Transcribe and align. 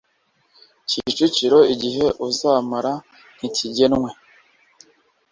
Kicukiro 0.89 1.59
Igihe 1.73 2.05
uzamara 2.27 2.93
ntikigenwe 3.35 4.09